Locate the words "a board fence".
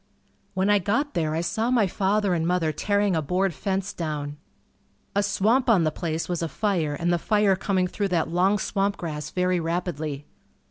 3.15-3.93